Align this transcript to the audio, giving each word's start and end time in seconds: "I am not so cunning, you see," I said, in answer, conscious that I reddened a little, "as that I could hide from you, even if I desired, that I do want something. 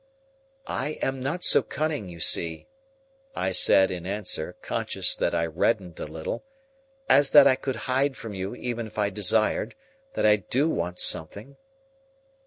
"I 0.65 0.97
am 1.03 1.19
not 1.21 1.43
so 1.43 1.61
cunning, 1.61 2.09
you 2.09 2.19
see," 2.19 2.65
I 3.35 3.51
said, 3.51 3.91
in 3.91 4.07
answer, 4.07 4.55
conscious 4.63 5.15
that 5.15 5.35
I 5.35 5.45
reddened 5.45 5.99
a 5.99 6.07
little, 6.07 6.43
"as 7.07 7.29
that 7.33 7.45
I 7.45 7.53
could 7.53 7.75
hide 7.85 8.17
from 8.17 8.33
you, 8.33 8.55
even 8.55 8.87
if 8.87 8.97
I 8.97 9.11
desired, 9.11 9.75
that 10.13 10.25
I 10.25 10.37
do 10.37 10.67
want 10.67 10.97
something. 10.97 11.55